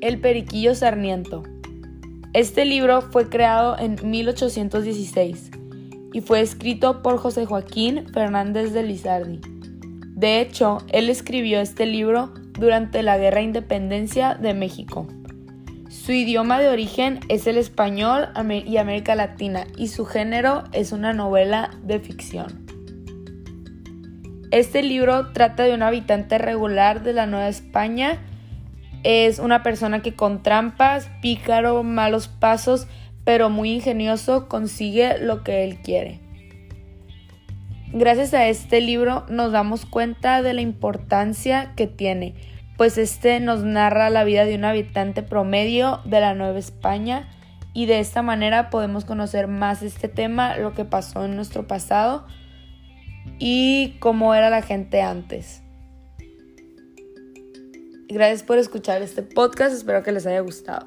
El 0.00 0.20
Periquillo 0.20 0.74
Sarniento. 0.74 1.42
Este 2.32 2.64
libro 2.64 3.02
fue 3.02 3.28
creado 3.28 3.78
en 3.78 3.96
1816 4.02 5.50
y 6.12 6.20
fue 6.20 6.40
escrito 6.40 7.02
por 7.02 7.18
José 7.18 7.46
Joaquín 7.46 8.06
Fernández 8.12 8.72
de 8.72 8.82
Lizardi. 8.82 9.40
De 10.14 10.40
hecho, 10.40 10.78
él 10.88 11.08
escribió 11.08 11.60
este 11.60 11.86
libro 11.86 12.32
durante 12.58 13.02
la 13.02 13.18
Guerra 13.18 13.38
de 13.38 13.44
Independencia 13.44 14.34
de 14.34 14.54
México. 14.54 15.06
Su 15.88 16.12
idioma 16.12 16.60
de 16.60 16.68
origen 16.68 17.20
es 17.28 17.46
el 17.46 17.56
español 17.56 18.28
y 18.66 18.76
América 18.76 19.14
Latina 19.14 19.66
y 19.76 19.88
su 19.88 20.04
género 20.04 20.64
es 20.72 20.92
una 20.92 21.12
novela 21.12 21.70
de 21.82 22.00
ficción. 22.00 22.66
Este 24.50 24.82
libro 24.82 25.32
trata 25.32 25.64
de 25.64 25.74
un 25.74 25.82
habitante 25.82 26.38
regular 26.38 27.02
de 27.02 27.12
la 27.12 27.26
Nueva 27.26 27.48
España. 27.48 28.18
Es 29.08 29.38
una 29.38 29.62
persona 29.62 30.02
que 30.02 30.16
con 30.16 30.42
trampas, 30.42 31.12
pícaro, 31.22 31.84
malos 31.84 32.26
pasos, 32.26 32.88
pero 33.22 33.50
muy 33.50 33.70
ingenioso 33.70 34.48
consigue 34.48 35.18
lo 35.20 35.44
que 35.44 35.62
él 35.62 35.76
quiere. 35.76 36.18
Gracias 37.92 38.34
a 38.34 38.48
este 38.48 38.80
libro 38.80 39.24
nos 39.28 39.52
damos 39.52 39.86
cuenta 39.86 40.42
de 40.42 40.54
la 40.54 40.60
importancia 40.60 41.72
que 41.76 41.86
tiene, 41.86 42.34
pues 42.76 42.98
este 42.98 43.38
nos 43.38 43.62
narra 43.62 44.10
la 44.10 44.24
vida 44.24 44.44
de 44.44 44.56
un 44.56 44.64
habitante 44.64 45.22
promedio 45.22 46.00
de 46.04 46.18
la 46.18 46.34
Nueva 46.34 46.58
España 46.58 47.28
y 47.72 47.86
de 47.86 48.00
esta 48.00 48.22
manera 48.22 48.70
podemos 48.70 49.04
conocer 49.04 49.46
más 49.46 49.84
este 49.84 50.08
tema, 50.08 50.56
lo 50.56 50.72
que 50.72 50.84
pasó 50.84 51.24
en 51.24 51.36
nuestro 51.36 51.68
pasado 51.68 52.26
y 53.38 53.94
cómo 54.00 54.34
era 54.34 54.50
la 54.50 54.62
gente 54.62 55.00
antes. 55.00 55.62
Gracias 58.08 58.44
por 58.44 58.58
escuchar 58.58 59.02
este 59.02 59.22
podcast, 59.22 59.74
espero 59.74 60.02
que 60.02 60.12
les 60.12 60.26
haya 60.26 60.40
gustado. 60.40 60.86